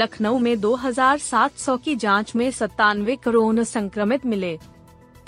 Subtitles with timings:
[0.00, 4.58] लखनऊ में 2,700 की जाँच में सत्तानवे कोरोना संक्रमित मिले।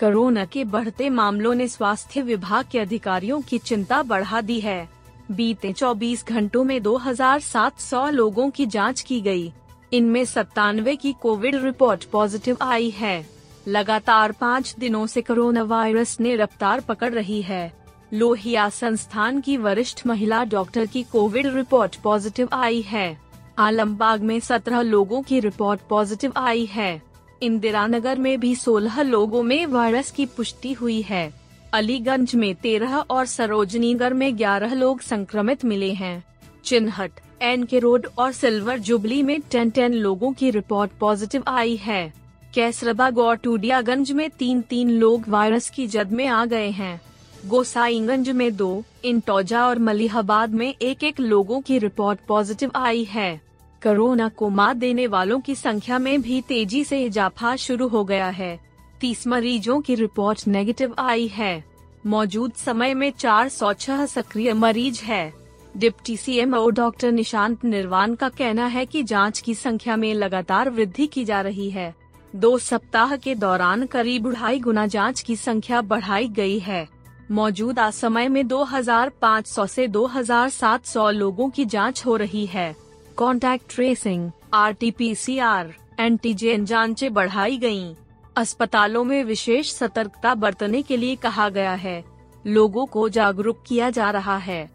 [0.00, 4.88] कोरोना के बढ़ते मामलों ने स्वास्थ्य विभाग के अधिकारियों की चिंता बढ़ा दी है।
[5.30, 9.52] बीते 24 घंटों में 2,700 लोगों की जाँच की गई।
[9.92, 13.26] इनमें सत्तानवे की कोविड रिपोर्ट पॉजिटिव आई है।
[13.68, 17.72] लगातार पाँच दिनों से कोरोना वायरस ने रफ्तार पकड़ रही है।
[18.12, 23.21] लोहिया संस्थान की वरिष्ठ महिला डॉक्टर की कोविड रिपोर्ट पॉजिटिव आई है।
[23.58, 27.02] आलमबाग में 17 लोगों की रिपोर्ट पॉजिटिव आई है।
[27.42, 31.32] इंदिरा नगर में भी 16 लोगों में वायरस की पुष्टि हुई है।
[31.72, 36.24] अलीगंज में 13 और सरोजनीनगर में 11 लोग संक्रमित मिले हैं।
[36.64, 37.10] चिन्हट
[37.42, 42.12] एन के रोड और सिल्वर जुबली में टेन टेन लोगों की रिपोर्ट पॉजिटिव आई है।
[42.54, 47.00] कैसरबाग और टूडियागंज में तीन तीन लोग वायरस की जद में आ गए हैं।
[47.46, 53.40] गोसाईगंज में दो, इंटोजा और मलिहाबाद में एक एक लोगों की रिपोर्ट पॉजिटिव आई है।
[53.82, 58.28] कोरोना को मात देने वालों की संख्या में भी तेज़ी से इजाफा शुरू हो गया
[58.28, 58.60] है।
[59.00, 61.64] तीस मरीजों की रिपोर्ट नेगेटिव आई है।
[62.06, 65.34] मौजूद समय में 406 सक्रिय मरीज़ है।
[65.76, 70.14] Deputy C M CMO doctor Nishant Nirvan का कहना है कि जाँच की संख्या में
[70.14, 71.94] लगातार वृद्धि की जा रही है।
[72.36, 76.88] दो सप्ताह के दौरान करीब ढाई गुना जाँच की संख्या बढ़ाई गई है।
[77.32, 82.76] मौजूदा समय में 2,500 से 2,700 लोगों की जाँच हो रही है।
[83.16, 87.94] Contact tracing R T P C R antigen जांचें बढ़ाई गई
[88.36, 92.04] अस्पतालों में विशेष सतर्कता बरतने के लिए कहा गया है।
[92.46, 94.70] लोगों को जागरूक किया जा रहा है।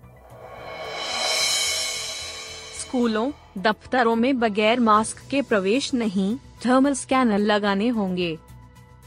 [2.79, 8.37] स्कूलों दफ्तरों में बगैर मास्क के प्रवेश नहीं थर्मल स्कैनर लगाने होंगे।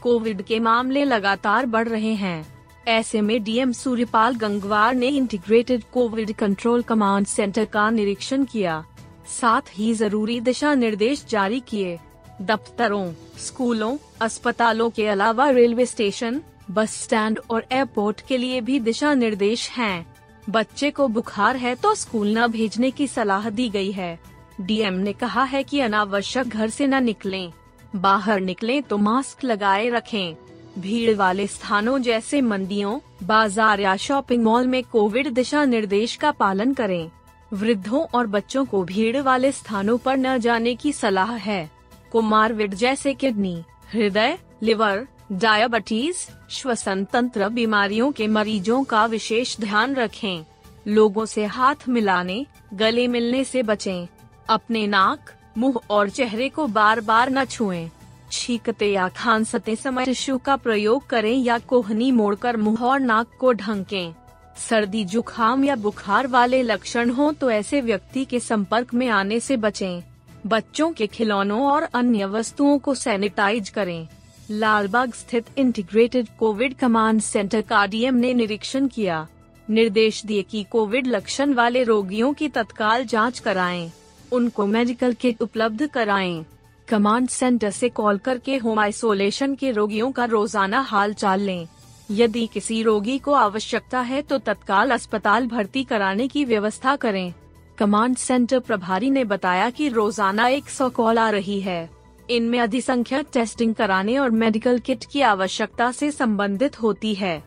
[0.01, 2.50] कोविड के मामले लगातार बढ़ रहे हैं।
[2.87, 8.83] ऐसे में डीएम सूर्यपाल गंगवार ने integrated covid control command center का निरीक्षण किया।
[9.31, 11.97] साथ ही ज़रूरी दिशा निर्देश जारी किए।
[12.41, 16.41] दफ्तरों स्कूलों अस्पतालों के अलावा रेलवे स्टेशन
[16.71, 20.05] बस स्टैंड और एयरपोर्ट के लिए भी दिशा निर्देश हैं।
[20.49, 24.19] बच्चे को बुखार है तो स्कूल न भेजने की सलाह दी गई है।
[24.61, 27.51] डीएम ने कहा है कि अनावश्यक घर से न निकलें,
[27.95, 30.35] बाहर निकलें तो मास्क लगाए रखें।
[30.79, 36.73] भीड़ वाले स्थानों जैसे मंडियों बाज़ार या शॉपिंग मॉल में कोविड दिशा निर्देश का पालन
[36.73, 37.09] करें।
[37.53, 41.69] वृद्धों और बच्चों को भीड़ वाले स्थानों पर न जाने की सलाह है।
[42.11, 50.45] कुमारविड जैसे किडनी, हृदय, लिवर, डायबिटीज़, श्वसन तंत्र बीमारियों के मरीजों का विशेष ध्यान रखें।
[50.87, 54.07] लोगों से हाथ मिलाने, गले मिलने से बचें।
[54.49, 57.89] अपने नाक, मुँह और चेहरे को बार बार न छुएँ।
[58.31, 63.53] छींकते या खांसते समय टिश्यू का प्रयोग करें या कोहनी मोड़कर मुँह और नाक को
[63.53, 64.13] ढंकें।
[64.59, 69.57] सर्दी जुखाम या बुखार वाले लक्षण हो तो ऐसे व्यक्ति के संपर्क में आने से
[69.57, 70.01] बचें।
[70.47, 74.07] बच्चों के खिलौनों और अन्य वस्तुओं को सैनिटाइज करें।
[74.49, 79.27] लालबाग स्थित इंटीग्रेटेड कोविड कमांड सेंटर का डीएम ने निरीक्षण किया।
[79.67, 83.91] निर्देश दिए कि कोविड लक्षण वाले रोगियों की तत्काल जाँच कराएँ,
[84.31, 86.43] उनको मेडिकल किट उपलब्ध कराएँ।
[86.91, 91.67] कमांड सेंटर से कॉल करके होम आइसोलेशन के रोगियों का रोज़ाना हाल चाल लें।
[92.11, 97.33] यदि किसी रोगी को आवश्यकता है तो तत्काल अस्पताल भर्ती कराने की व्यवस्था करें।
[97.77, 101.89] कमांड सेंटर प्रभारी ने बताया कि रोज़ाना 100 कॉल आ रही है।
[102.29, 107.43] इनमें अधिसंख्यक टेस्टिंग कराने और मेडिकल किट की आवश्यकता से संबंधित होती है।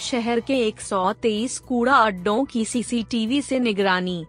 [0.00, 4.24] शहर के 123 कूड़ा अड्डों की सीसीटीवी से निगरानी।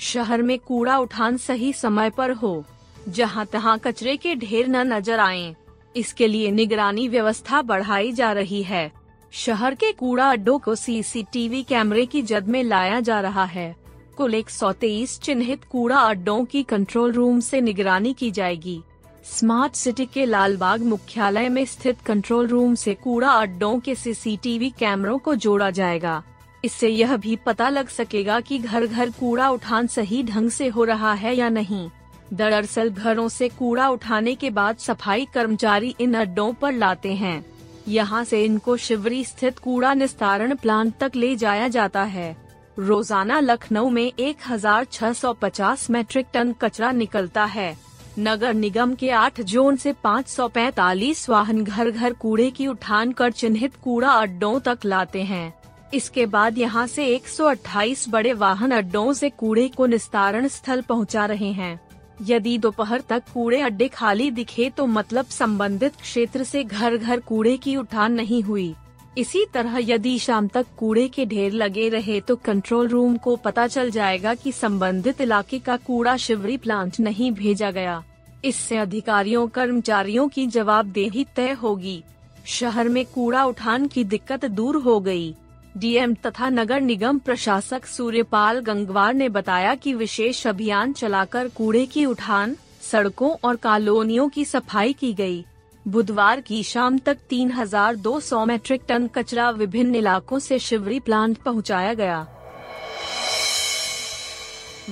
[0.00, 2.64] शहर में कूड़ा उठान सही समय पर हो
[3.08, 5.54] जहाँ तहां कचरे के ढेर न नज़र आएँ।
[5.96, 8.90] इसके लिए निगरानी व्यवस्था बढ़ाई जा रही है।
[9.32, 13.74] शहर के कूड़ा अड्डों को सीसीटीवी कैमरे की जद में लाया जा रहा है।
[14.16, 18.80] कुल एक सौ तेईस चिन्हित कूड़ा अड्डों की कंट्रोल रूम से निगरानी की जाएगी।
[19.24, 25.18] स्मार्ट सिटी के लालबाग मुख्यालय में स्थित कंट्रोल रूम से कूड़ा अड्डों के सीसीटीवी कैमरों
[25.18, 26.22] को जोड़ा जाएगा।
[26.64, 30.84] इससे यह भी पता लग सकेगा कि घर घर कूड़ा उठान सही ढंग से हो
[30.84, 31.88] रहा है या नहीं।
[32.32, 37.44] दरअसल घरों से कूड़ा उठाने के बाद सफ़ाई कर्मचारी इन अड्डों पर लाते हैं।
[37.88, 42.36] यहाँ से इनको शिवरी स्थित कूड़ा निस्तारण प्लांट तक ले जाया जाता है।
[42.78, 47.76] रोज़ाना लखनऊ में 1650 मैट्रिक टन कचरा निकलता है।
[48.18, 53.76] नगर निगम के आठ जोन से 545 वाहन घर घर कूड़े की उठान कर चिन्हित
[53.76, 55.57] कूड़ा अड्डों तक लाते हैं।
[55.94, 61.52] इसके बाद यहाँ से 128 बड़े वाहन अड्डों से कूड़े को निस्तारण स्थल पहुँचा रहे
[61.52, 61.78] हैं।
[62.22, 67.56] यदि दोपहर तक कूड़े अड्डे खाली दिखे तो मतलब संबंधित क्षेत्र से घर घर कूड़े
[67.56, 68.74] की उठान नहीं हुई।
[69.18, 73.66] इसी तरह यदि शाम तक कूड़े के ढेर लगे रहे तो कंट्रोल रूम को पता
[73.66, 78.02] चल जाएगा कि संबंधित इलाके का कूड़ा शिवरी प्लांट नहीं भेजा गया।
[78.44, 82.02] इससे अधिकारियों, कर्मचारियों की जवाबदेही तय होगी।
[82.46, 85.34] शहर में कूड़ा उठान की दिक्कत दूर हो गई।
[85.78, 92.04] डीएम तथा नगर निगम प्रशासक सूर्यपाल गंगवार ने बताया कि विशेष अभियान चलाकर कूड़े की
[92.06, 95.44] उठान सड़कों और कॉलोनियों की सफ़ाई की गई।
[95.88, 102.26] बुधवार की शाम तक 3,200 मैट्रिक टन कचरा विभिन्न इलाकों से शिवरी प्लांट पहुँचाया गया।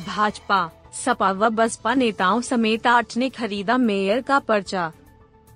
[0.06, 0.70] भाजपा
[1.04, 4.92] सपा व बसपा नेताओं समेत आठ ने खरीदा मेयर का पर्चा।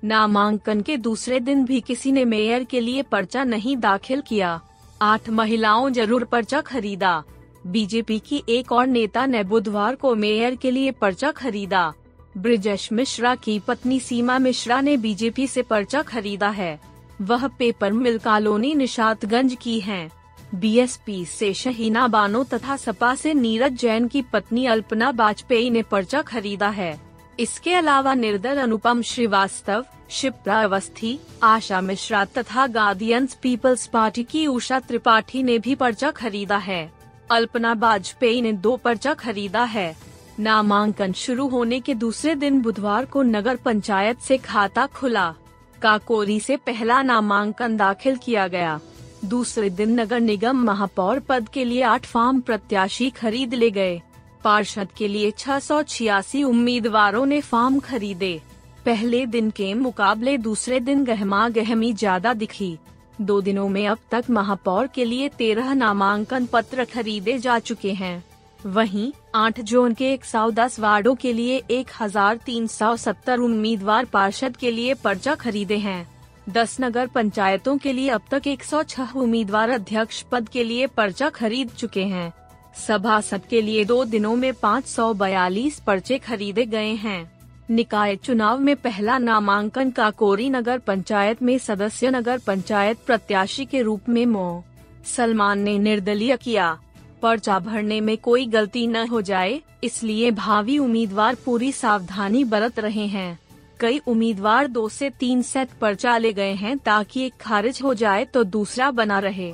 [0.05, 4.61] नामांकन के दूसरे दिन भी किसी ने मेयर के लिए पर्चा नहीं दाखिल किया।
[5.03, 7.23] आठ महिलाओं ज़रूर पर्चा खरीदा।
[7.67, 11.93] बीजेपी की एक और नेता ने बुधवार को मेयर के लिए पर्चा खरीदा।
[12.37, 16.79] ब्रिजेश मिश्रा की पत्नी सीमा मिश्रा ने बीजेपी से पर्चा खरीदा है।
[17.21, 20.11] वह पेपर मिल कॉलोनी निशातगंज की हैं।
[20.55, 26.23] बीएसपी से शहीना बानो तथा सपा से नीरज जैन की पत्नी अल्पना वाजपेयी ने पर्चा
[26.23, 26.99] खरीदा है।
[27.39, 34.81] इसके अलावा निर्दल अनुपम श्रीवास्तव शिप्रा अवस्थी, आशा मिश्रा तथा गार्डियंस पीपल्स पार्टी की उषा
[34.81, 36.93] त्रिपाठी ने भी पर्चा खरीदा है।
[37.31, 39.97] अल्पना वाजपेयी ने दो पर्चा खरीदा है।
[40.39, 45.35] नामांकन शुरू होने के दूसरे दिन बुधवार को नगर पंचायत से खाता खुला।
[45.83, 48.81] काकोरी से पहला नामांकन दाखिल किया गया।
[49.25, 54.03] दूसरे दिन नगर निगम महापौर पद के लिए आठ फॉर्म प्रत्याशी खरीद ले गए।
[54.45, 58.41] पार्षद के लिए छह सौ छियासी उम्मीदवारों ने फॉर्म खरीदे।
[58.87, 62.77] पहले दिन के मुकाबले दूसरे दिन गहमा गहमी ज़्यादा दिखी।
[63.21, 68.23] दो दिनों में अब तक महापौर के लिए तेरह नामांकन पत्र खरीदे जा चुके हैं।
[68.67, 75.77] वहीं, आठ जोन के 110 वार्डों के लिए 1370 उम्मीदवार पार्षद के लिए पर्चा खरीदे
[75.79, 76.07] हैं।
[76.49, 81.71] दस नगर पंचायतों के लिए अब तक 106 उम्मीदवार अध्यक्ष पद के लिए पर्चा खरीद
[81.71, 82.33] चुके हैं।
[82.77, 87.31] सभासद के लिए दो दिनों में 542 पर्चे खरीदे गए हैं।
[87.71, 94.09] निकाय चुनाव में पहला नामांकन काकोरी नगर पंचायत में सदस्य नगर पंचायत प्रत्याशी के रूप
[94.09, 94.65] में मो.
[95.07, 96.79] सलमान ने निर्दलीय किया।
[97.23, 103.07] पर्चा भरने में कोई गलती न हो जाए, इसलिए भावी उम्मीदवार पूरी सावधानी बरत रहे
[103.07, 103.39] हैं।
[103.81, 108.25] कई उम्मीदवार दो से तीन सेट पर्चा ले गए हैं ताकि एक खारिज हो जाए
[108.25, 109.53] तो दूसरा बना रहे।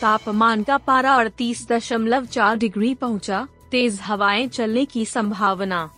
[0.00, 5.90] तापमान का पारा अड़तीस दशमलव चार डिग्री पहुँचा, तेज हवाएँ चलने की संभावना।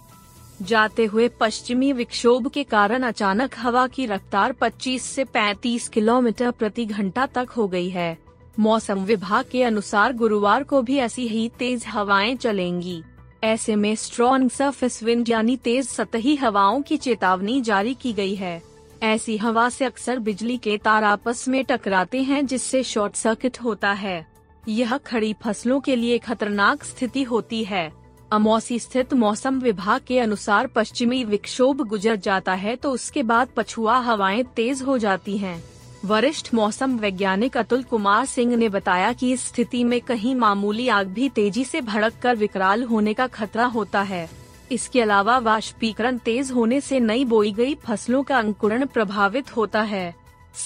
[0.62, 6.84] जाते हुए पश्चिमी विक्षोभ के कारण अचानक हवा की रफ्तार 25 से 35 किलोमीटर प्रति
[6.84, 8.18] घंटा तक हो गई है।
[8.58, 13.02] मौसम विभाग के अनुसार गुरुवार को भी ऐसी ही तेज हवाएँ चलेंगी।
[13.44, 18.62] ऐसे में स्ट्रॉन्ग सर्फिस विंड यानी तेज सतही हवाओं की चेतावनी जारी की गई है।
[19.02, 23.92] ऐसी हवा से अक्सर बिजली के तार आपस में टकराते हैं, जिससे शॉर्ट सर्किट होता
[23.92, 24.26] है।
[24.68, 27.90] यह खड़ी फ़सलों के लिए खतरनाक स्थिति होती है।
[28.32, 33.98] अमौसी स्थित मौसम विभाग के अनुसार पश्चिमी विक्षोभ गुजर जाता है तो उसके बाद पछुआ
[33.98, 35.62] हवाएँ तेज हो जाती हैं।
[36.04, 41.06] वरिष्ठ मौसम वैज्ञानिक अतुल कुमार सिंह ने बताया कि इस स्थिति में कहीं मामूली आग
[41.06, 46.50] भी तेज़ी से भड़क कर विकराल होने का खतरा होता है। इसके अलावा वाष्पीकरण तेज
[46.50, 50.14] होने से नई बोई गई फ़सलों का अंकुरण प्रभावित होता है।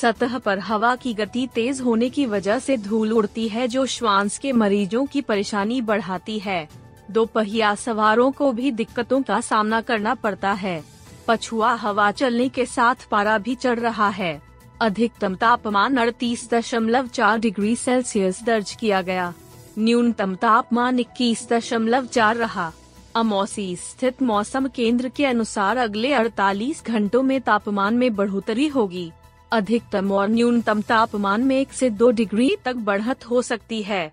[0.01, 4.39] सतह पर हवा की गति तेज होने की वजह से धूल उड़ती है, जो श्वास
[4.39, 6.69] के मरीजों की परेशानी बढ़ाती है।
[7.11, 10.83] दो पहिया सवारों को भी दिक्कतों का सामना करना पड़ता है।
[11.29, 14.43] पछुआ हवा चलने के साथ पारा भी चढ़ रहा है।
[14.81, 19.33] अधिकतम तापमान अड़तीस दशमलव चार डिग्री सेल्सियस दर्ज किया गया।
[19.79, 22.73] न्यूनतम तापमान इक्कीस दशमलव चार रहा।
[23.15, 29.13] अमौसी स्थित मौसम केंद्र के अनुसार अगले 48 घंटों में तापमान में बढ़ोतरी होगी।
[29.53, 34.13] अधिकतम और न्यूनतम तापमान में एक से दो डिग्री तक बढ़त हो सकती है।